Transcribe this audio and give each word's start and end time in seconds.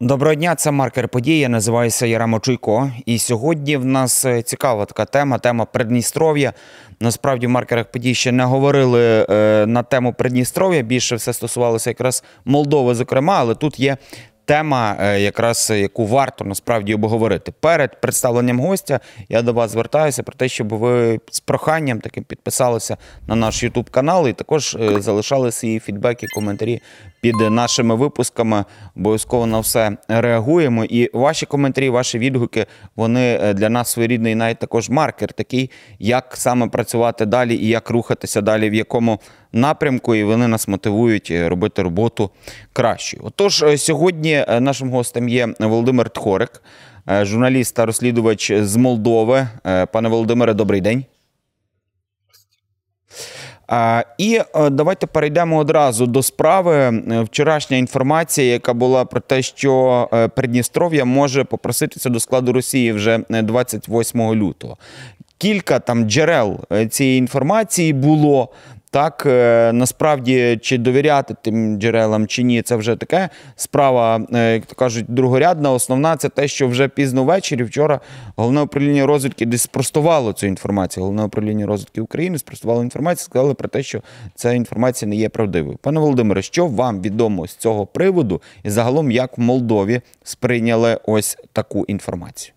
Доброго 0.00 0.34
дня, 0.34 0.54
це 0.54 0.70
маркер 0.70 1.08
події. 1.08 1.38
Я 1.38 1.48
називаюся 1.48 2.06
Ярамо 2.06 2.40
Чуйко. 2.40 2.90
І 3.06 3.18
сьогодні 3.18 3.76
в 3.76 3.84
нас 3.84 4.24
е, 4.24 4.42
цікава 4.42 4.84
така 4.84 5.04
тема 5.04 5.38
тема 5.38 5.64
Придністров'я. 5.64 6.52
Насправді 7.00 7.46
в 7.46 7.50
маркерах 7.50 7.90
подій 7.90 8.14
ще 8.14 8.32
не 8.32 8.44
говорили 8.44 9.26
е, 9.30 9.64
на 9.66 9.82
тему 9.82 10.14
Придністров'я. 10.18 10.82
Більше 10.82 11.16
все 11.16 11.32
стосувалося 11.32 11.90
якраз 11.90 12.24
Молдови, 12.44 12.94
зокрема, 12.94 13.36
але 13.38 13.54
тут 13.54 13.80
є 13.80 13.96
тема, 14.46 14.96
е, 15.00 15.20
якраз 15.20 15.72
яку 15.76 16.06
варто 16.06 16.44
насправді 16.44 16.94
обговорити. 16.94 17.52
Перед 17.60 18.00
представленням 18.00 18.60
гостя 18.60 19.00
я 19.28 19.42
до 19.42 19.52
вас 19.52 19.70
звертаюся 19.70 20.22
про 20.22 20.34
те, 20.34 20.48
щоб 20.48 20.68
ви 20.68 21.20
з 21.30 21.40
проханням 21.40 22.00
таким 22.00 22.24
підписалися 22.24 22.96
на 23.26 23.34
наш 23.34 23.62
Ютуб 23.62 23.90
канал 23.90 24.28
і 24.28 24.32
також 24.32 24.74
е, 24.80 25.00
залишали 25.00 25.52
свої 25.52 25.80
фідбеки, 25.80 26.26
коментарі 26.34 26.80
під 27.20 27.50
нашими 27.50 27.94
випусками. 27.94 28.64
Обов'язково 28.96 29.46
на 29.46 29.60
все 29.60 29.96
реагуємо. 30.08 30.84
І 30.84 31.10
ваші 31.12 31.46
коментарі, 31.46 31.88
ваші 31.88 32.18
відгуки, 32.18 32.66
вони 32.96 33.40
е, 33.42 33.54
для 33.54 33.68
нас 33.68 33.88
своєрідний 33.88 34.34
навіть 34.34 34.58
також 34.58 34.90
маркер, 34.90 35.32
такий, 35.32 35.70
як 35.98 36.36
саме 36.36 36.68
працювати 36.68 37.26
далі 37.26 37.56
і 37.56 37.68
як 37.68 37.90
рухатися 37.90 38.40
далі, 38.40 38.70
в 38.70 38.74
якому 38.74 39.20
напрямку, 39.56 40.14
і 40.14 40.24
вони 40.24 40.48
нас 40.48 40.68
мотивують 40.68 41.28
е, 41.30 41.48
робити 41.48 41.82
роботу 41.82 42.30
кращою. 42.72 43.22
Отож, 43.26 43.62
е, 43.62 43.78
сьогодні 43.78 44.44
нашим 44.60 44.90
гостем 44.90 45.28
є 45.28 45.48
Володимир 45.60 46.10
Тхорик, 46.10 46.62
журналіст 47.22 47.74
та 47.74 47.86
розслідувач 47.86 48.52
з 48.52 48.76
Молдови. 48.76 49.48
Пане 49.92 50.08
Володимире, 50.08 50.54
добрий 50.54 50.80
день. 50.80 51.04
І 54.18 54.40
е, 54.54 54.70
давайте 54.70 55.06
перейдемо 55.06 55.56
одразу 55.56 56.06
до 56.06 56.22
справи. 56.22 56.74
Е, 56.74 57.20
вчорашня 57.20 57.76
інформація, 57.76 58.52
яка 58.52 58.74
була 58.74 59.04
про 59.04 59.20
те, 59.20 59.42
що 59.42 60.08
е, 60.12 60.28
Придністров'я 60.28 61.04
може 61.04 61.44
попроситися 61.44 62.08
до 62.08 62.20
складу 62.20 62.52
Росії 62.52 62.92
вже 62.92 63.20
28 63.28 64.34
лютого. 64.34 64.76
Кілька 65.38 65.78
там 65.78 66.04
джерел 66.04 66.60
цієї 66.90 67.18
інформації 67.18 67.92
було. 67.92 68.48
Так, 68.96 69.26
е, 69.26 69.72
насправді, 69.72 70.58
чи 70.62 70.78
довіряти 70.78 71.36
тим 71.42 71.80
джерелам 71.80 72.26
чи 72.26 72.42
ні, 72.42 72.62
це 72.62 72.76
вже 72.76 72.96
таке 72.96 73.28
справа, 73.56 74.26
е, 74.34 74.52
як 74.54 74.66
то 74.66 74.74
кажуть, 74.74 75.04
другорядна. 75.08 75.72
Основна 75.72 76.16
це 76.16 76.28
те, 76.28 76.48
що 76.48 76.68
вже 76.68 76.88
пізно 76.88 77.24
ввечері 77.24 77.62
вчора 77.62 78.00
головне 78.36 78.60
управління 78.60 79.06
розвідки 79.06 79.46
десь 79.46 79.62
спростувало 79.62 80.32
цю 80.32 80.46
інформацію. 80.46 81.04
Головне 81.04 81.24
управління 81.24 81.66
розвідки 81.66 82.00
України 82.00 82.38
спростувало 82.38 82.82
інформацію, 82.82 83.24
сказали 83.24 83.54
про 83.54 83.68
те, 83.68 83.82
що 83.82 84.00
ця 84.34 84.52
інформація 84.52 85.08
не 85.08 85.16
є 85.16 85.28
правдивою. 85.28 85.78
Пане 85.82 86.00
Володимире, 86.00 86.42
що 86.42 86.66
вам 86.66 87.02
відомо 87.02 87.46
з 87.46 87.56
цього 87.56 87.86
приводу, 87.86 88.42
і 88.64 88.70
загалом 88.70 89.10
як 89.10 89.38
в 89.38 89.40
Молдові 89.40 90.00
сприйняли 90.22 90.98
ось 91.04 91.38
таку 91.52 91.84
інформацію? 91.84 92.55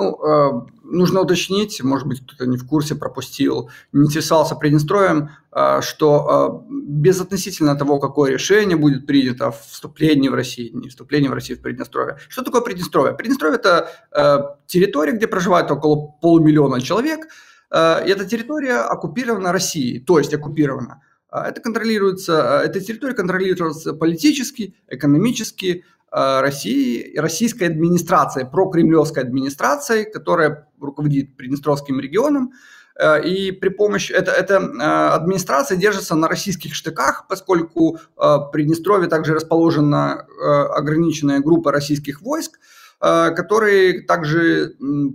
Ну, 0.00 0.16
э, 0.16 0.66
нужно 0.82 1.20
уточнить, 1.20 1.82
может 1.82 2.08
быть, 2.08 2.22
кто-то 2.24 2.46
не 2.46 2.56
в 2.56 2.66
курсе, 2.66 2.94
пропустил, 2.94 3.70
не 3.92 4.06
интересовался 4.06 4.54
Приднестровьем, 4.54 5.28
э, 5.52 5.82
что 5.82 6.62
э, 6.66 6.72
безотносительно 6.72 7.76
того, 7.76 7.98
какое 7.98 8.32
решение 8.32 8.78
будет 8.78 9.06
принято 9.06 9.50
в 9.50 9.60
вступлении 9.66 10.30
в 10.30 10.34
Россию, 10.34 10.78
не 10.78 10.88
вступление 10.88 11.30
в 11.30 11.34
Россию 11.34 11.58
в 11.58 11.62
Приднестровье. 11.62 12.16
Что 12.30 12.42
такое 12.42 12.62
Приднестровье? 12.62 13.14
Приднестровье– 13.14 13.58
это 13.62 14.58
территория, 14.66 15.12
где 15.12 15.26
проживает 15.26 15.70
около 15.70 16.12
полумиллиона 16.22 16.80
человек, 16.80 17.26
и 17.72 17.76
эта 17.76 18.24
территория 18.24 18.78
оккупирована 18.78 19.52
Россией, 19.52 20.00
то 20.00 20.18
есть 20.18 20.32
оккупирована. 20.32 21.02
Это 21.30 21.60
контролируется, 21.60 22.62
эта 22.64 22.80
территория 22.80 23.14
контролируется 23.14 23.92
политически, 23.92 24.74
экономически, 24.88 25.84
России, 26.10 27.16
российской 27.16 27.64
администрацией, 27.64 28.46
прокремлевской 28.46 29.22
администрацией, 29.22 30.10
которая 30.10 30.68
руководит 30.80 31.36
Приднестровским 31.36 32.00
регионом. 32.00 32.52
Э, 32.98 33.22
и 33.22 33.52
при 33.52 33.68
помощи... 33.68 34.12
Это, 34.12 34.32
эта 34.32 34.54
э, 34.54 35.14
администрация 35.14 35.76
держится 35.76 36.16
на 36.16 36.26
российских 36.26 36.74
штыках, 36.74 37.26
поскольку 37.28 37.98
в 38.16 38.50
Приднестровье 38.52 39.08
также 39.08 39.34
расположена 39.34 40.26
ограниченная 40.74 41.40
группа 41.40 41.70
российских 41.70 42.22
войск, 42.22 42.58
которые 42.98 44.02
также 44.02 44.74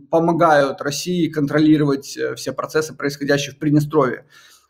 помогают 0.09 0.81
России 0.81 1.27
контролировать 1.27 2.17
все 2.35 2.51
процессы, 2.51 2.95
происходящие 2.95 3.53
в 3.53 3.59
Приднестровье. 3.59 4.25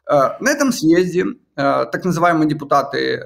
На 0.07 0.51
этом 0.51 0.71
съезде 0.71 1.25
так 1.55 2.05
называемые 2.05 2.47
депутаты 2.47 3.21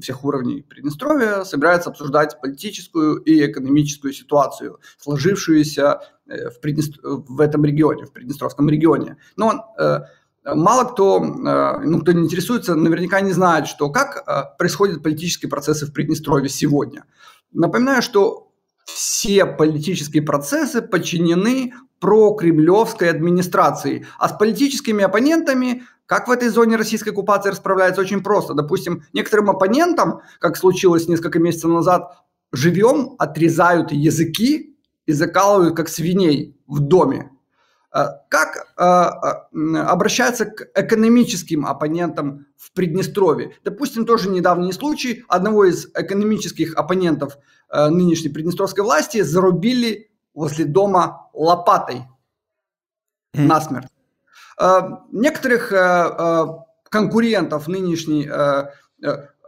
всех 0.00 0.24
уровней 0.24 0.62
Приднестровья 0.62 1.44
собираются 1.44 1.90
обсуждать 1.90 2.40
политическую 2.40 3.16
и 3.16 3.46
экономическую 3.46 4.12
ситуацию, 4.12 4.80
сложившуюся 4.98 6.00
э, 6.26 6.50
в, 6.50 6.60
Приднестр... 6.60 6.98
в 7.02 7.40
этом 7.40 7.64
регионе, 7.64 8.04
в 8.04 8.12
Приднестровском 8.12 8.68
регионе. 8.68 9.16
Но 9.36 9.74
э, 9.78 10.00
мало 10.44 10.84
кто, 10.84 11.22
э, 11.22 11.84
ну, 11.84 12.00
кто 12.00 12.12
не 12.12 12.24
интересуется, 12.24 12.74
наверняка 12.74 13.20
не 13.20 13.32
знает, 13.32 13.66
что 13.66 13.90
как 13.90 14.56
происходят 14.58 15.02
политические 15.02 15.50
процессы 15.50 15.86
в 15.86 15.92
Приднестровье 15.92 16.48
сегодня. 16.48 17.04
Напоминаю, 17.52 18.02
что 18.02 18.52
все 18.84 19.46
политические 19.46 20.22
процессы 20.22 20.80
подчинены 20.80 21.72
прокремлевской 21.98 23.10
администрации, 23.10 24.06
а 24.18 24.28
с 24.28 24.36
политическими 24.36 25.02
оппонентами 25.02 25.82
как 26.06 26.28
в 26.28 26.30
этой 26.30 26.48
зоне 26.48 26.76
российской 26.76 27.10
оккупации 27.10 27.50
расправляется 27.50 28.00
очень 28.00 28.22
просто. 28.22 28.54
Допустим, 28.54 29.02
некоторым 29.12 29.50
оппонентам, 29.50 30.20
как 30.38 30.56
случилось 30.56 31.08
несколько 31.08 31.38
месяцев 31.38 31.70
назад, 31.70 32.16
живем 32.52 33.16
отрезают 33.18 33.92
языки 33.92 34.76
и 35.04 35.12
закалывают 35.12 35.76
как 35.76 35.88
свиней 35.88 36.56
в 36.66 36.80
доме. 36.80 37.30
Э, 37.96 38.08
как 38.28 38.66
э, 38.76 38.84
э, 38.84 39.76
обращаться 39.78 40.44
к 40.44 40.68
экономическим 40.74 41.64
оппонентам 41.64 42.46
в 42.56 42.72
Приднестровье? 42.72 43.56
Допустим, 43.64 44.04
тоже 44.04 44.28
недавний 44.28 44.72
случай. 44.72 45.24
Одного 45.28 45.64
из 45.64 45.86
экономических 45.94 46.74
оппонентов 46.76 47.38
нынешней 47.68 48.28
приднестровской 48.28 48.84
власти 48.84 49.22
зарубили 49.22 50.12
возле 50.34 50.66
дома 50.66 51.28
лопатой 51.32 52.04
насмерть. 53.34 53.88
Э, 54.58 54.80
некоторых 55.12 55.72
э, 55.72 55.76
э, 55.76 56.46
конкурентов 56.88 57.68
нынешней 57.68 58.28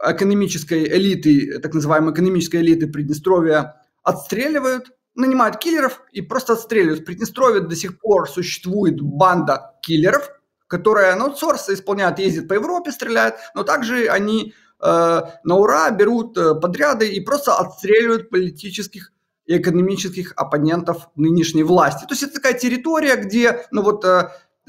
экономической 0.01 0.87
элиты, 0.87 1.59
так 1.59 1.73
называемой 1.73 2.13
экономической 2.13 2.57
элиты 2.57 2.87
Приднестровья, 2.87 3.81
отстреливают, 4.03 4.91
нанимают 5.15 5.57
киллеров 5.57 6.01
и 6.11 6.21
просто 6.21 6.53
отстреливают. 6.53 7.01
В 7.01 7.05
Приднестровье 7.05 7.61
до 7.61 7.75
сих 7.75 7.99
пор 7.99 8.29
существует 8.29 9.01
банда 9.01 9.75
киллеров, 9.81 10.29
которая 10.67 11.15
на 11.15 11.25
аутсорс 11.25 11.69
исполняет, 11.69 12.19
ездит 12.19 12.47
по 12.47 12.53
Европе, 12.53 12.91
стреляет, 12.91 13.35
но 13.55 13.63
также 13.63 14.07
они 14.07 14.53
на 14.79 15.55
ура 15.55 15.89
берут 15.89 16.35
подряды 16.35 17.09
и 17.09 17.19
просто 17.19 17.55
отстреливают 17.55 18.29
политических 18.29 19.11
и 19.45 19.57
экономических 19.57 20.33
оппонентов 20.35 21.09
нынешней 21.15 21.63
власти. 21.63 22.05
То 22.05 22.11
есть 22.11 22.23
это 22.23 22.33
такая 22.35 22.53
территория, 22.53 23.15
где, 23.15 23.65
ну 23.71 23.81
вот, 23.81 24.05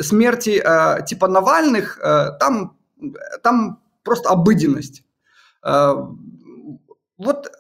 смерти 0.03 0.62
э, 0.65 1.05
типа 1.06 1.28
Навальных, 1.28 1.99
э, 2.03 2.33
там, 2.38 2.77
там 3.43 3.83
просто 4.03 4.31
обыденность. 4.31 5.05
Э, 5.65 5.94
вот 7.19 7.50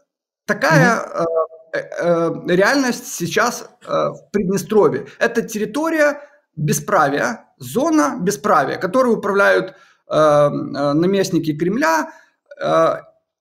такая 0.46 0.96
mm-hmm. 0.96 1.26
э, 1.72 1.78
э, 1.78 2.56
реальность 2.56 3.06
сейчас 3.06 3.68
э, 3.82 3.86
в 3.86 4.30
Приднестровье. 4.32 5.06
Это 5.18 5.42
территория 5.42 6.20
бесправия, 6.56 7.46
зона 7.58 8.18
бесправия, 8.20 8.78
которой 8.78 9.14
управляют 9.14 9.70
э, 9.70 10.14
э, 10.14 10.48
наместники 10.92 11.56
Кремля. 11.56 12.12
Э, 12.60 12.96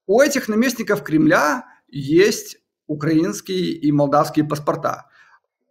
у 0.08 0.22
этих 0.22 0.48
наместников 0.48 1.04
Кремля 1.04 1.66
есть 1.88 2.58
украинские 2.88 3.74
и 3.74 3.92
молдавские 3.92 4.46
паспорта. 4.46 5.09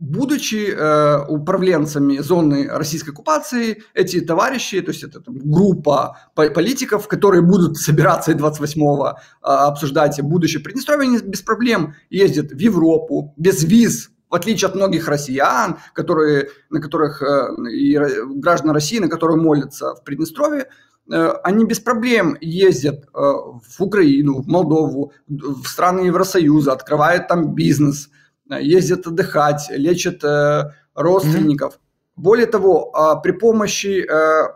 Будучи 0.01 0.71
э, 0.71 1.25
управленцами 1.27 2.19
зоны 2.19 2.69
российской 2.69 3.11
оккупации, 3.11 3.83
эти 3.95 4.21
товарищи, 4.21 4.81
то 4.81 4.93
есть 4.93 5.03
это 5.03 5.21
там, 5.21 5.39
группа 5.39 6.17
политиков, 6.35 7.09
которые 7.09 7.43
будут 7.43 7.79
собираться 7.79 8.31
28-го 8.31 9.09
э, 9.09 9.15
обсуждать 9.43 10.21
будущее 10.23 10.63
Приднестровье, 10.63 11.09
они 11.09 11.19
без 11.19 11.43
проблем 11.43 11.97
ездят 12.11 12.53
в 12.53 12.59
Европу 12.59 13.35
без 13.37 13.65
виз, 13.65 14.11
в 14.31 14.37
отличие 14.37 14.69
от 14.69 14.77
многих 14.77 15.09
россиян, 15.09 15.79
которые, 15.95 16.51
на 16.71 16.81
которых 16.81 17.21
э, 17.21 17.69
и 17.69 17.99
граждан 18.37 18.71
России, 18.71 19.01
на 19.01 19.09
которые 19.09 19.37
молятся 19.37 19.97
в 19.97 20.05
Приднестровье, 20.05 20.69
э, 21.11 21.33
они 21.43 21.65
без 21.65 21.81
проблем 21.81 22.37
ездят 22.41 23.05
э, 23.07 23.09
в 23.15 23.81
Украину, 23.81 24.43
в 24.43 24.47
Молдову, 24.47 25.13
в 25.27 25.67
страны 25.67 26.03
Евросоюза, 26.03 26.73
открывают 26.73 27.27
там 27.27 27.57
бизнес– 27.57 28.11
ездят 28.51 29.07
отдыхать, 29.07 29.67
лечат 29.71 30.25
э, 30.25 30.73
родственников. 30.95 31.75
Mm-hmm. 31.75 32.13
Более 32.17 32.47
того, 32.47 32.93
э, 32.95 33.23
при 33.23 33.33
помощи 33.33 34.07
э, 34.09 34.49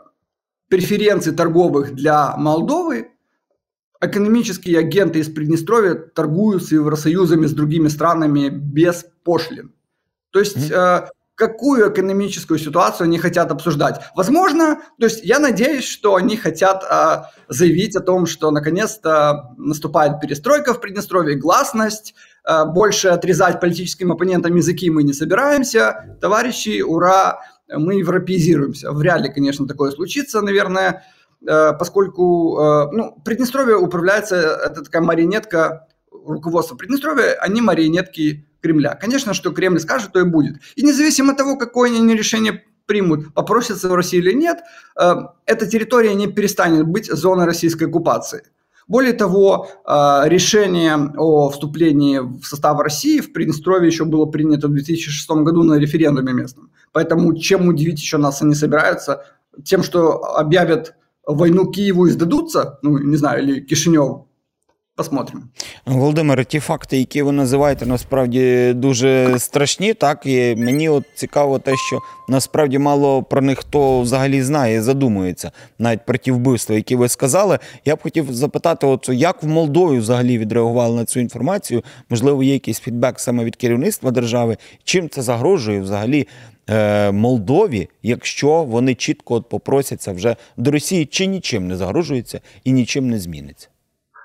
преференций 0.69 1.33
торговых 1.33 1.95
для 1.95 2.37
Молдовы 2.37 3.11
экономические 4.01 4.79
агенты 4.79 5.21
из 5.21 5.29
Приднестровья 5.29 5.95
торгуют 5.95 6.65
с 6.65 6.73
Евросоюзами, 6.73 7.47
с 7.47 7.53
другими 7.53 7.89
странами 7.89 8.49
без 8.49 9.07
пошлин. 9.25 9.73
То 10.31 10.41
есть 10.41 10.71
mm-hmm 10.71 11.09
какую 11.35 11.93
экономическую 11.93 12.59
ситуацию 12.59 13.07
они 13.07 13.19
хотят 13.19 13.51
обсуждать. 13.51 14.01
Возможно, 14.15 14.81
то 14.99 15.07
есть 15.07 15.25
я 15.25 15.39
надеюсь, 15.39 15.85
что 15.85 16.15
они 16.15 16.37
хотят 16.37 16.85
э, 16.89 17.23
заявить 17.49 17.97
о 17.97 18.01
том, 18.01 18.27
что 18.27 18.51
наконец-то 18.51 19.53
наступает 19.57 20.21
перестройка 20.21 20.75
в 20.75 20.81
Приднестровье, 20.81 21.37
гласность, 21.37 22.15
э, 22.15 22.32
больше 22.45 23.09
отрезать 23.09 23.61
политическим 23.61 24.11
оппонентам 24.11 24.57
языки 24.57 24.91
мы 24.91 25.05
не 25.05 25.13
собираемся. 25.13 26.19
Товарищи, 26.21 26.83
ура, 26.83 27.39
мы 27.77 27.95
европеизируемся. 27.95 28.93
Вряд 28.93 29.23
ли, 29.23 29.33
конечно, 29.33 29.67
такое 29.67 29.91
случится, 29.91 30.41
наверное, 30.41 31.05
э, 31.47 31.73
поскольку 31.79 32.59
э, 32.59 32.89
ну, 32.93 33.17
Приднестровье 33.25 33.77
управляется, 33.77 34.37
это 34.37 34.83
такая 34.83 35.03
марионетка 35.03 35.89
руководства 36.11 36.77
Приднестровья, 36.77 37.37
они 37.41 37.61
марионетки 37.61 38.47
Кремля. 38.61 38.95
Конечно, 38.95 39.35
что 39.35 39.51
Кремль 39.51 39.81
скажет, 39.81 40.13
то 40.13 40.21
и 40.21 40.25
будет. 40.25 40.57
И 40.77 40.83
независимо 40.83 41.33
от 41.33 41.39
того, 41.39 41.57
какое 41.57 41.91
они 41.91 42.15
решение 42.15 42.63
примут, 42.87 43.35
попросятся 43.35 43.89
в 43.89 43.95
России 43.95 44.19
или 44.19 44.33
нет, 44.33 44.59
э, 45.01 45.15
эта 45.47 45.67
территория 45.67 46.15
не 46.15 46.27
перестанет 46.27 46.87
быть 46.87 47.07
зоной 47.07 47.47
российской 47.47 47.85
оккупации. 47.85 48.45
Более 48.89 49.13
того, 49.13 49.69
э, 49.87 50.29
решение 50.29 51.13
о 51.17 51.51
вступлении 51.51 52.19
в 52.19 52.45
состав 52.45 52.81
России 52.81 53.21
в 53.21 53.33
Приднестровье 53.33 53.87
еще 53.87 54.05
было 54.05 54.27
принято 54.27 54.69
в 54.69 54.73
2006 54.73 55.43
году 55.43 55.63
на 55.63 55.79
референдуме 55.79 56.33
местном. 56.33 56.71
Поэтому 56.93 57.35
чем 57.35 57.69
удивить 57.69 58.01
еще 58.01 58.19
нас 58.19 58.43
они 58.43 58.55
собираются? 58.55 59.25
Тем, 59.65 59.83
что 59.83 60.25
объявят 60.37 60.95
войну 61.27 61.71
Киеву 61.71 62.07
и 62.07 62.11
сдадутся, 62.11 62.79
ну, 62.83 62.99
не 62.99 63.17
знаю, 63.17 63.43
или 63.43 63.61
Кишиневу, 63.61 64.29
Посмотрим. 64.97 65.43
Володимире, 65.87 66.45
ті 66.45 66.61
факти, 66.61 66.99
які 66.99 67.23
ви 67.23 67.33
називаєте, 67.33 67.87
насправді 67.87 68.73
дуже 68.73 69.39
страшні. 69.39 69.95
Так 69.95 70.27
і 70.27 70.57
мені 70.57 70.89
от 70.89 71.05
цікаво 71.15 71.59
те, 71.59 71.77
що 71.77 72.01
насправді 72.29 72.79
мало 72.79 73.23
про 73.23 73.41
них 73.41 73.59
хто 73.59 74.01
взагалі 74.01 74.43
знає, 74.43 74.83
задумується 74.83 75.53
навіть 75.79 76.07
про 76.07 76.19
ті 76.19 76.33
вбивства, 76.33 76.77
які 76.77 76.97
ви 76.97 77.09
сказали. 77.09 77.59
Я 77.85 77.97
б 77.97 78.03
хотів 78.03 78.33
запитати, 78.35 78.87
от 78.87 79.09
як 79.13 79.43
в 79.43 79.47
Молдові 79.47 79.99
взагалі 79.99 80.39
відреагували 80.39 80.97
на 80.97 81.05
цю 81.05 81.21
інформацію? 81.21 81.83
Можливо, 82.09 82.43
є 82.43 82.53
якийсь 82.53 82.81
фідбек 82.81 83.21
саме 83.21 83.45
від 83.45 83.57
керівництва 83.57 84.11
держави. 84.11 84.57
Чим 84.85 85.09
це 85.09 85.23
загрожує 85.23 85.81
взагалі? 85.81 86.29
Е, 86.71 87.13
Молдові, 87.13 87.89
якщо 88.03 88.65
вони 88.65 88.95
чітко 88.95 89.35
от 89.35 89.49
попросяться 89.49 90.13
вже 90.13 90.37
до 90.57 90.71
Росії, 90.71 91.07
чи 91.07 91.27
нічим 91.27 91.69
не 91.69 91.77
загрожується 91.77 92.41
і 92.65 92.73
нічим 92.73 93.11
не 93.11 93.19
зміниться. 93.19 93.69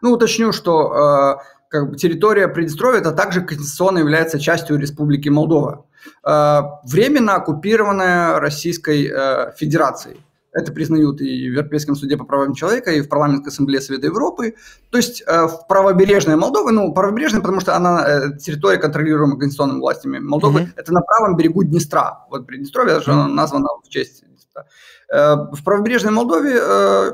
Ну, 0.07 0.13
уточню, 0.13 0.53
что 0.53 0.93
э, 0.93 1.67
как 1.67 1.89
бы 1.89 1.97
территория 1.97 2.47
Приднестровья 2.47 3.01
это 3.01 3.11
также 3.11 3.41
конституционно 3.41 3.99
является 3.99 4.39
частью 4.39 4.77
Республики 4.77 5.27
Молдова, 5.27 5.85
э, 6.25 6.61
временно 6.85 7.35
оккупированная 7.35 8.39
Российской 8.39 9.11
э, 9.11 9.51
Федерацией. 9.57 10.15
Это 10.53 10.71
признают 10.71 11.19
и 11.19 11.49
в 11.49 11.51
Европейском 11.55 11.95
суде 11.95 12.15
по 12.15 12.23
правам 12.23 12.53
человека, 12.53 12.91
и 12.91 13.01
в 13.01 13.09
Парламентской 13.09 13.49
ассамблее 13.49 13.81
Совета 13.81 14.07
Европы. 14.07 14.55
То 14.91 14.97
есть 14.97 15.21
э, 15.27 15.47
в 15.47 15.67
правобережной 15.67 16.37
Молдовы, 16.37 16.71
ну, 16.71 16.93
правобережная, 16.93 17.41
потому 17.41 17.59
что 17.59 17.75
она 17.75 18.07
э, 18.07 18.37
территория, 18.37 18.77
контролируемая 18.77 19.37
конституционными 19.37 19.81
властями 19.81 20.19
Молдовы, 20.19 20.61
mm-hmm. 20.61 20.73
это 20.77 20.93
на 20.93 21.01
правом 21.01 21.35
берегу 21.35 21.65
Днестра. 21.65 22.25
Вот 22.29 22.47
Приднестровье 22.47 23.01
же 23.01 23.11
mm-hmm. 23.11 23.27
названо 23.27 23.67
в 23.83 23.89
честь 23.89 24.23
Днестра. 24.25 24.67
Э, 25.11 25.35
в 25.51 25.61
правобережной 25.65 26.13
Молдове 26.13 26.57
э, 26.61 27.11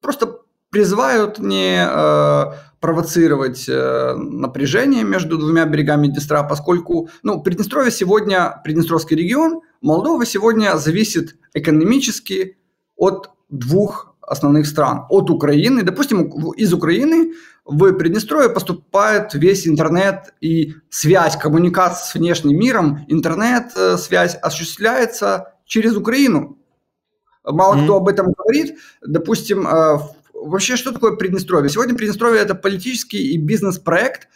просто 0.00 0.40
призывают 0.70 1.38
не 1.38 1.84
э, 1.84 2.44
провоцировать 2.80 3.68
э, 3.68 4.14
напряжение 4.14 5.04
между 5.04 5.36
двумя 5.36 5.66
берегами 5.66 6.06
Днестра, 6.06 6.42
поскольку 6.42 7.10
ну, 7.22 7.42
Приднестровье 7.42 7.90
сегодня, 7.90 8.60
Приднестровский 8.64 9.16
регион, 9.16 9.60
Молдова 9.82 10.24
сегодня 10.24 10.76
зависит 10.76 11.36
экономически 11.54 12.58
от 12.96 13.30
двух 13.48 14.14
основных 14.22 14.66
стран. 14.66 15.06
От 15.08 15.28
Украины. 15.28 15.82
Допустим, 15.82 16.30
из 16.52 16.72
Украины 16.72 17.34
в 17.64 17.92
Приднестровье 17.94 18.48
поступает 18.48 19.34
весь 19.34 19.66
интернет 19.66 20.34
и 20.40 20.74
связь, 20.88 21.36
коммуникация 21.36 22.04
с 22.04 22.14
внешним 22.14 22.58
миром, 22.58 23.04
интернет-связь 23.08 24.34
э, 24.34 24.38
осуществляется 24.38 25.54
через 25.66 25.96
Украину. 25.96 26.58
Мало 27.44 27.74
mm-hmm. 27.74 27.84
кто 27.84 27.96
об 27.96 28.08
этом 28.08 28.32
говорит. 28.32 28.78
Допустим, 29.02 29.66
э, 29.66 29.98
вообще, 30.40 30.76
что 30.76 30.92
такое 30.92 31.16
Приднестровье? 31.16 31.70
Сегодня 31.70 31.94
Приднестровье– 31.94 32.40
это 32.42 32.54
политический 32.54 33.32
и 33.32 33.36
бизнес-проект 33.36 34.28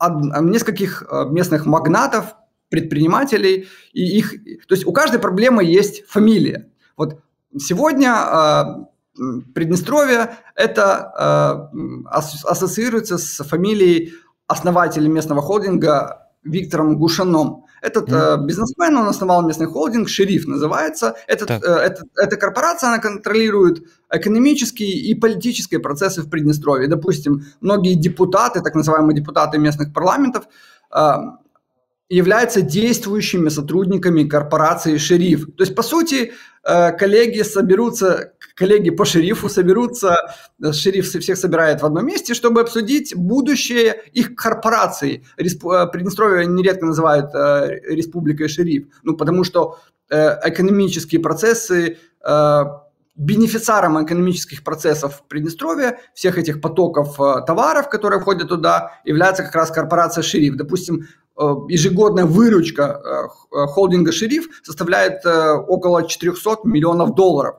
нескольких 0.00 1.02
э, 1.10 1.24
местных 1.28 1.66
магнатов, 1.66 2.36
предпринимателей, 2.68 3.66
и 3.92 4.18
их, 4.18 4.32
то 4.66 4.74
есть 4.74 4.86
у 4.86 4.92
каждой 4.92 5.18
проблемы 5.18 5.64
есть 5.64 6.06
фамилия. 6.06 6.68
Вот 6.96 7.20
сегодня 7.58 8.14
э, 8.14 9.22
Приднестровье 9.54 10.36
это 10.54 11.66
э, 11.72 12.12
ассоциируется 12.12 13.18
с 13.18 13.42
фамилией 13.42 14.12
основателя 14.46 15.08
местного 15.08 15.42
холдинга 15.42 16.28
Виктором 16.44 16.96
Гушаном. 16.98 17.64
Этот 17.82 18.08
mm. 18.08 18.42
э, 18.42 18.46
бизнесмен, 18.46 18.96
он 18.96 19.08
основал 19.08 19.46
местный 19.46 19.66
холдинг, 19.66 20.08
Шериф 20.08 20.46
называется. 20.46 21.14
Этот, 21.26 21.50
э, 21.50 21.54
это, 21.54 22.02
эта 22.16 22.36
корпорация, 22.36 22.88
она 22.88 22.98
контролирует 22.98 23.82
экономические 24.10 24.90
и 24.90 25.14
политические 25.14 25.80
процессы 25.80 26.22
в 26.22 26.30
Приднестровье. 26.30 26.88
Допустим, 26.88 27.44
многие 27.60 27.94
депутаты, 27.94 28.60
так 28.60 28.74
называемые 28.74 29.16
депутаты 29.16 29.58
местных 29.58 29.92
парламентов, 29.92 30.44
э, 30.94 31.12
являются 32.08 32.62
действующими 32.62 33.50
сотрудниками 33.50 34.24
корпорации 34.24 34.96
«Шериф». 34.96 35.46
То 35.56 35.62
есть, 35.62 35.74
по 35.74 35.82
сути, 35.82 36.32
э, 36.64 36.92
коллеги 36.92 37.42
соберутся, 37.42 38.32
коллеги 38.58 38.90
по 38.90 39.04
шерифу 39.04 39.48
соберутся, 39.48 40.34
э, 40.62 40.72
шериф 40.72 41.08
всех 41.08 41.36
собирает 41.36 41.82
в 41.82 41.86
одном 41.86 42.06
месте, 42.06 42.34
чтобы 42.34 42.60
обсудить 42.60 43.14
будущее 43.16 44.02
их 44.12 44.34
корпорации. 44.34 45.24
Э, 45.36 45.86
Приднестровье 45.86 46.46
нередко 46.46 46.86
называют 46.86 47.32
республикой 47.34 48.48
шериф, 48.48 48.86
ну, 49.02 49.16
потому 49.16 49.44
что 49.44 49.78
экономические 50.10 51.20
процессы 51.20 51.98
бенефициаром 53.14 54.02
экономических 54.02 54.64
процессов 54.64 55.16
в 55.16 55.28
Приднестровье, 55.28 55.98
всех 56.14 56.38
этих 56.38 56.62
потоков 56.62 57.16
товаров, 57.46 57.90
которые 57.90 58.20
входят 58.20 58.48
туда, 58.48 58.92
является 59.04 59.42
как 59.42 59.54
раз 59.54 59.70
корпорация 59.70 60.22
«Шериф». 60.22 60.56
Допустим, 60.56 61.08
Э, 61.40 61.54
ежегодная 61.68 62.24
выручка 62.24 63.00
э, 63.04 63.56
э, 63.56 63.66
холдинга 63.66 64.10
«Шериф» 64.10 64.48
составляет 64.64 65.24
около 65.24 66.06
400 66.08 66.58
миллионов 66.64 67.14
долларов, 67.14 67.56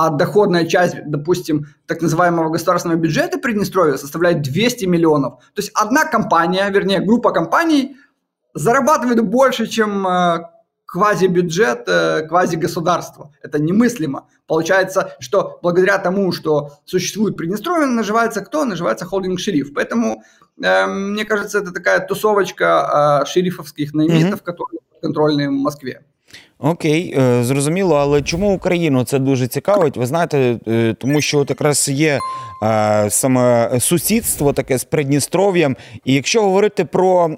а 0.00 0.10
доходная 0.10 0.64
часть, 0.64 0.96
допустим, 1.06 1.66
так 1.86 2.00
называемого 2.02 2.50
государственного 2.50 2.98
бюджета 2.98 3.38
Приднестровья 3.38 3.96
составляет 3.96 4.42
200 4.42 4.84
миллионов. 4.84 5.40
То 5.54 5.62
есть 5.62 5.72
одна 5.74 6.04
компания, 6.04 6.70
вернее, 6.70 7.00
группа 7.00 7.32
компаний 7.32 7.96
зарабатывает 8.54 9.20
больше, 9.24 9.66
чем 9.66 10.06
квазибюджет, 10.86 11.88
квазигосударство. 12.28 13.32
Это 13.42 13.58
немыслимо. 13.58 14.28
Получается, 14.46 15.16
что 15.18 15.58
благодаря 15.62 15.98
тому, 15.98 16.30
что 16.32 16.70
существует 16.84 17.36
Приднестровье, 17.36 17.86
наживается 17.86 18.40
кто? 18.40 18.64
Наживается 18.64 19.04
холдинг 19.04 19.40
«Шериф». 19.40 19.74
Поэтому 19.74 20.22
Эм, 20.62 21.12
мне 21.12 21.24
кажется, 21.24 21.58
это 21.58 21.72
такая 21.72 22.00
тусовочка 22.00 23.24
шерифовских 23.26 23.94
наймитов, 23.94 24.40
mm-hmm. 24.40 24.44
которые 24.44 24.80
контрольные 25.00 25.48
в 25.48 25.52
Москве. 25.52 26.04
Окей, 26.60 27.14
е, 27.18 27.44
зрозуміло, 27.44 27.94
але 27.96 28.22
чому 28.22 28.54
Україну 28.54 29.04
це 29.04 29.18
дуже 29.18 29.46
цікавить? 29.46 29.96
Ви 29.96 30.06
знаєте, 30.06 30.58
е, 30.68 30.94
тому 30.98 31.20
що 31.20 31.38
от 31.38 31.50
якраз 31.50 31.88
є 31.88 32.18
е, 32.62 33.06
саме 33.10 33.70
сусідство 33.80 34.52
таке 34.52 34.78
з 34.78 34.84
Придністров'ям. 34.84 35.76
І 36.04 36.14
якщо 36.14 36.42
говорити 36.42 36.84
про 36.84 37.28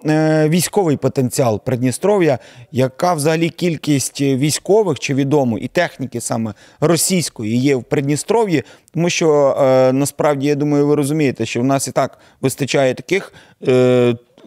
військовий 0.49 0.97
потенціал 0.97 1.61
Придністров'я, 1.65 2.39
яка 2.73 3.15
взагалі 3.15 3.49
кількість 3.49 4.21
військових 4.21 4.99
чи 4.99 5.15
відомо 5.15 5.59
і 5.59 5.69
техніки 5.69 6.21
саме 6.21 6.55
російської 6.81 7.57
є 7.57 7.77
в 7.77 7.85
Придністров'ї, 7.85 8.63
тому 8.95 9.11
що 9.11 9.57
насправді 9.93 10.47
я 10.47 10.55
думаю, 10.55 10.87
ви 10.87 10.95
розумієте, 10.95 11.47
що 11.47 11.61
в 11.61 11.65
нас 11.65 11.89
і 11.89 11.93
так 11.93 12.19
вистачає 12.41 12.95
таких 12.95 13.33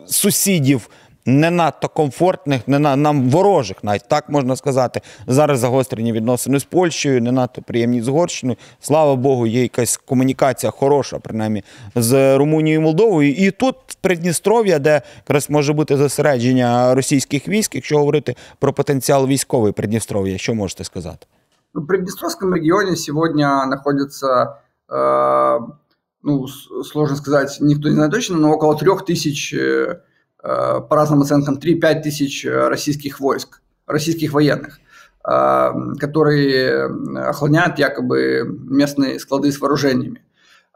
сусідів 0.06 0.90
не 1.27 1.51
надто 1.51 1.89
комфортних, 1.89 2.69
не 2.69 2.79
на 2.79 2.97
нам 2.97 3.31
ворожих, 3.31 3.85
навіть 3.85 4.09
так 4.09 4.29
можна 4.29 4.57
сказати. 4.57 5.01
Зараз 5.27 5.59
загострені 5.59 6.13
відносини 6.13 6.61
з 6.61 6.65
Польщею, 6.65 7.23
не 7.23 7.33
надто 7.33 7.63
приємні 7.63 8.03
з 8.03 8.09
Угорщиною. 8.09 8.57
Слава 8.81 9.17
Богу, 9.17 9.47
є 9.47 9.63
якась 9.63 9.97
комунікація 9.97 10.71
хороша, 10.73 11.19
принаймні, 11.19 11.63
з 11.95 12.37
Румунією 12.37 12.81
і 12.81 12.85
Молдовою. 12.85 13.33
І 13.33 13.51
тут 13.51 13.77
Придністров'я, 14.01 14.79
де 14.79 15.03
якраз 15.17 15.51
може 15.51 15.73
бути 15.73 15.97
зосередження 15.97 16.95
російських 16.95 17.49
військ, 17.49 17.75
якщо 17.75 17.99
говорити 17.99 18.35
про 18.59 18.73
потенціал 18.73 19.27
військовий 19.27 19.73
Придністров'я, 19.73 20.39
що 20.39 20.55
можете 20.55 20.85
сказати? 20.85 21.27
Ну, 21.75 21.83
в 21.83 21.87
Приднестровском 21.87 22.55
регионе 22.55 22.97
сегодня 22.97 23.67
находится 23.67 24.57
э, 24.89 25.61
ну, 26.23 26.49
с- 26.49 26.89
сложно 26.91 27.17
сказать, 27.17 27.59
никто 27.61 27.89
не 27.89 27.95
знает 27.95 28.13
точно, 28.13 28.37
но 28.37 28.53
около 28.53 28.75
трех 28.75 29.05
тысяч, 29.05 29.55
э, 29.55 29.59
э, 29.59 29.97
по 30.44 30.96
разным 30.96 31.22
оценкам, 31.22 31.58
3-5 31.58 32.02
тысяч 32.02 32.46
э, 32.46 32.68
российских 32.68 33.20
войск, 33.20 33.62
российских 33.88 34.34
военных, 34.34 34.80
э, 35.26 35.72
которые 36.00 36.64
э, 36.64 37.20
охраняют 37.30 37.80
якобы 37.80 38.44
местные 38.46 39.20
склады 39.20 39.52
с 39.52 39.60
вооружениями. 39.60 40.22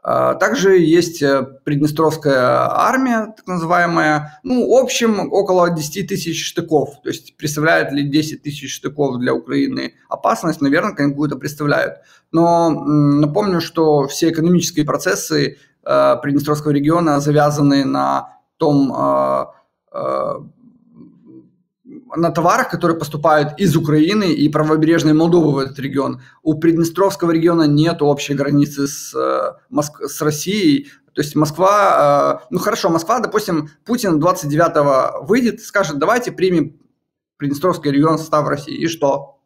Также 0.00 0.78
есть 0.78 1.22
э, 1.22 1.42
Приднестровская 1.64 2.40
армия, 2.70 3.34
так 3.36 3.46
называемая. 3.46 4.40
Ну, 4.42 4.66
в 4.70 4.82
общем, 4.82 5.30
около 5.32 5.68
10 5.68 6.08
тысяч 6.08 6.46
штыков. 6.46 7.02
То 7.02 7.10
есть 7.10 7.36
представляет 7.36 7.92
ли 7.92 8.08
10 8.08 8.42
тысяч 8.42 8.74
штыков 8.74 9.18
для 9.18 9.34
Украины 9.34 9.94
опасность? 10.08 10.62
Наверное, 10.62 10.94
какую-то 10.94 11.36
представляют. 11.36 11.96
Но 12.32 12.70
напомню, 12.70 13.60
что 13.60 14.06
все 14.06 14.30
экономические 14.30 14.86
процессы 14.86 15.58
э, 15.84 16.16
Приднестровского 16.22 16.70
региона 16.70 17.20
завязаны 17.20 17.84
на 17.84 18.38
том, 18.56 18.92
э, 18.92 18.96
э, 18.96 19.46
на 22.16 22.30
товарах, 22.30 22.70
которые 22.70 22.98
поступают 22.98 23.58
из 23.58 23.76
Украины 23.76 24.32
и 24.32 24.48
правобережной 24.48 25.12
Молдовы 25.12 25.52
в 25.52 25.58
этот 25.58 25.78
регион. 25.78 26.20
У 26.42 26.54
Приднестровского 26.54 27.30
региона 27.30 27.64
нет 27.64 28.02
общей 28.02 28.34
границы 28.34 28.86
с, 28.86 29.14
э, 29.14 29.52
Моск- 29.70 30.06
с 30.06 30.20
Россией. 30.22 30.90
То 31.14 31.22
есть 31.22 31.34
Москва, 31.36 32.40
э, 32.42 32.46
ну 32.50 32.58
хорошо, 32.58 32.90
Москва, 32.90 33.20
допустим, 33.20 33.70
Путин 33.84 34.20
29-го 34.20 35.24
выйдет 35.24 35.60
скажет, 35.60 35.98
давайте 35.98 36.32
примем 36.32 36.76
Приднестровский 37.36 37.90
регион 37.90 38.16
в 38.16 38.20
состав 38.20 38.48
России. 38.48 38.76
И 38.76 38.88
что? 38.88 39.38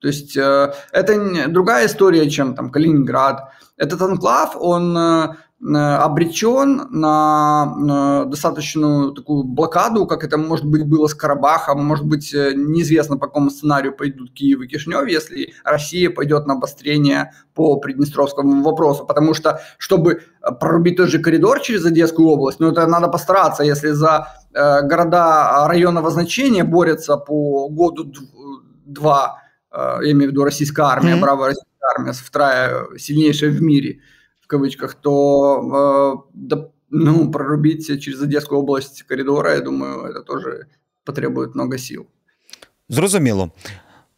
То 0.00 0.08
есть 0.08 0.36
э, 0.36 0.72
это 0.92 1.48
другая 1.48 1.86
история, 1.86 2.28
чем 2.30 2.54
там 2.54 2.70
Калининград. 2.70 3.52
Этот 3.76 4.00
анклав, 4.00 4.56
он 4.56 4.96
э, 4.96 5.00
э, 5.00 5.34
обречен 5.60 6.86
на, 6.90 7.74
на 7.76 8.24
достаточную 8.26 9.10
такую 9.12 9.42
блокаду, 9.42 10.06
как 10.06 10.22
это, 10.22 10.38
может 10.38 10.64
быть, 10.64 10.86
было 10.86 11.08
с 11.08 11.14
Карабахом, 11.14 11.84
может 11.84 12.04
быть, 12.04 12.32
э, 12.32 12.52
неизвестно, 12.54 13.16
по 13.16 13.26
какому 13.26 13.50
сценарию 13.50 13.92
пойдут 13.92 14.32
Киев 14.32 14.60
и 14.60 14.68
Кишинев, 14.68 15.08
если 15.08 15.52
Россия 15.64 16.10
пойдет 16.10 16.46
на 16.46 16.54
обострение 16.54 17.32
по 17.54 17.80
Приднестровскому 17.80 18.62
вопросу, 18.62 19.04
потому 19.04 19.34
что, 19.34 19.60
чтобы 19.78 20.12
э, 20.42 20.52
прорубить 20.60 20.96
тот 20.96 21.08
же 21.08 21.18
коридор 21.18 21.60
через 21.60 21.84
Одесскую 21.84 22.28
область, 22.28 22.60
ну, 22.60 22.70
это 22.70 22.86
надо 22.86 23.08
постараться, 23.08 23.64
если 23.64 23.90
за 23.90 24.28
э, 24.54 24.82
города 24.82 25.66
районного 25.66 26.10
значения 26.10 26.62
борются 26.62 27.16
по 27.16 27.68
году 27.68 28.04
д- 28.04 28.20
два, 28.86 29.42
э, 29.72 29.98
я 30.02 30.12
имею 30.12 30.28
в 30.28 30.32
виду 30.32 30.44
российская 30.44 30.84
армия, 30.86 31.14
Мгм. 31.14 31.22
бравая 31.22 31.48
российская 31.48 31.86
армия, 31.96 32.12
вторая 32.12 32.86
сильнейшая 32.96 33.50
в 33.50 33.60
мире, 33.60 34.00
в 34.47 34.47
кавычках, 34.47 34.95
то 34.95 36.23
э, 36.23 36.29
да, 36.33 36.69
ну, 36.89 37.31
прорубить 37.31 38.01
через 38.01 38.21
Одесскую 38.21 38.61
область 38.61 39.03
коридора, 39.03 39.55
я 39.55 39.61
думаю, 39.61 40.05
это 40.05 40.21
тоже 40.21 40.67
потребует 41.05 41.55
много 41.55 41.77
сил. 41.77 42.07
Зрозуміло. 42.89 43.51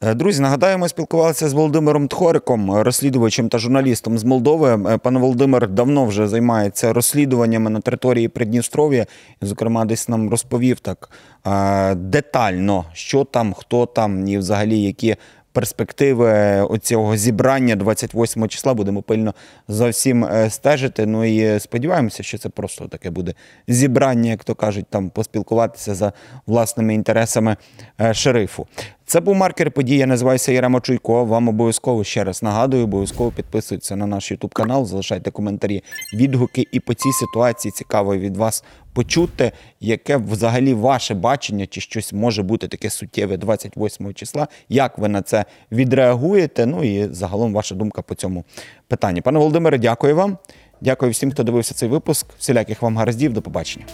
Е, 0.01 0.13
Друзі, 0.13 0.41
нагадаю, 0.41 0.77
ми 0.77 0.89
спілкувалися 0.89 1.49
з 1.49 1.53
Володимиром 1.53 2.07
Тхориком, 2.07 2.71
е, 2.71 2.83
розслідувачем 2.83 3.49
та 3.49 3.57
журналістом 3.57 4.17
з 4.17 4.23
Молдови. 4.23 4.69
Е, 4.89 4.97
Пан 4.97 5.17
Володимир 5.17 5.69
давно 5.69 6.05
вже 6.05 6.27
займається 6.27 6.93
розслідуваннями 6.93 7.69
на 7.69 7.79
території 7.79 8.27
Придністров'я. 8.27 9.05
І, 9.41 9.45
Зокрема, 9.45 9.85
десь 9.85 10.09
нам 10.09 10.29
розповів 10.29 10.79
так 10.79 11.09
е, 11.45 11.95
детально, 11.95 12.85
що 12.93 13.23
там, 13.23 13.53
хто 13.53 13.85
там, 13.85 14.27
і 14.27 14.37
взагалі 14.37 14.81
які 14.81 15.15
перспективи 15.52 16.60
оцього 16.60 17.16
зібрання 17.16 17.76
28 17.76 18.48
числа. 18.48 18.74
Будемо 18.74 19.02
пильно 19.02 19.34
за 19.68 19.88
всім 19.88 20.24
е, 20.24 20.50
стежити. 20.50 21.06
Ну 21.06 21.24
і 21.24 21.60
сподіваємося, 21.60 22.22
що 22.22 22.38
це 22.38 22.48
просто 22.48 22.88
таке 22.88 23.10
буде 23.10 23.34
зібрання, 23.68 24.30
як 24.30 24.44
то 24.44 24.54
кажуть, 24.54 24.86
там 24.90 25.10
поспілкуватися 25.10 25.94
за 25.94 26.12
власними 26.46 26.94
інтересами 26.94 27.56
е, 28.00 28.14
шерифу. 28.14 28.66
Це 29.10 29.20
був 29.20 29.34
маркер 29.34 29.70
подій. 29.70 29.96
Я 29.96 30.06
називаюся 30.06 30.52
Єрема 30.52 30.80
Чуйко. 30.80 31.24
Вам 31.24 31.48
обов'язково 31.48 32.04
ще 32.04 32.24
раз 32.24 32.42
нагадую, 32.42 32.84
обов'язково 32.84 33.30
підписуйтесь 33.30 33.90
на 33.90 34.06
наш 34.06 34.30
Ютуб 34.30 34.54
канал, 34.54 34.86
залишайте 34.86 35.30
коментарі, 35.30 35.82
відгуки. 36.14 36.64
І 36.72 36.80
по 36.80 36.94
цій 36.94 37.12
ситуації 37.12 37.72
цікаво 37.72 38.16
від 38.16 38.36
вас 38.36 38.64
почути, 38.92 39.52
яке 39.80 40.16
взагалі 40.16 40.74
ваше 40.74 41.14
бачення, 41.14 41.66
чи 41.66 41.80
щось 41.80 42.12
може 42.12 42.42
бути 42.42 42.68
таке 42.68 42.90
суттєве 42.90 43.36
28 43.36 44.14
числа. 44.14 44.48
Як 44.68 44.98
ви 44.98 45.08
на 45.08 45.22
це 45.22 45.44
відреагуєте? 45.72 46.66
Ну 46.66 46.84
і 46.84 47.14
загалом 47.14 47.54
ваша 47.54 47.74
думка 47.74 48.02
по 48.02 48.14
цьому 48.14 48.44
питанні. 48.88 49.20
Пане 49.20 49.38
Володимире, 49.38 49.78
дякую 49.78 50.16
вам. 50.16 50.38
Дякую 50.80 51.12
всім, 51.12 51.30
хто 51.30 51.42
дивився 51.42 51.74
цей 51.74 51.88
випуск. 51.88 52.26
Всіляких 52.38 52.82
вам 52.82 52.96
гараздів. 52.98 53.32
До 53.32 53.42
побачення. 53.42 53.84